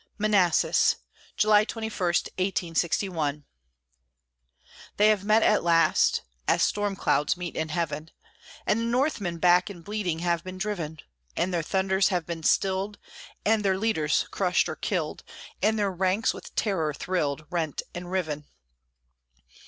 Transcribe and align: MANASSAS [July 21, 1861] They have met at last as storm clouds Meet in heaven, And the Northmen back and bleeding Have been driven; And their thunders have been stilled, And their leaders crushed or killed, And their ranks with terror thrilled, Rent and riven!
MANASSAS 0.17 0.95
[July 1.37 1.63
21, 1.63 1.91
1861] 2.39 3.45
They 4.97 5.09
have 5.09 5.23
met 5.23 5.43
at 5.43 5.63
last 5.63 6.23
as 6.47 6.63
storm 6.63 6.95
clouds 6.95 7.37
Meet 7.37 7.55
in 7.55 7.69
heaven, 7.69 8.09
And 8.65 8.79
the 8.79 8.85
Northmen 8.85 9.37
back 9.37 9.69
and 9.69 9.83
bleeding 9.83 10.17
Have 10.17 10.43
been 10.43 10.57
driven; 10.57 10.97
And 11.37 11.53
their 11.53 11.61
thunders 11.61 12.07
have 12.07 12.25
been 12.25 12.41
stilled, 12.41 12.97
And 13.45 13.63
their 13.63 13.77
leaders 13.77 14.25
crushed 14.31 14.67
or 14.67 14.75
killed, 14.75 15.23
And 15.61 15.77
their 15.77 15.91
ranks 15.91 16.33
with 16.33 16.55
terror 16.55 16.95
thrilled, 16.95 17.45
Rent 17.51 17.83
and 17.93 18.11
riven! 18.11 18.45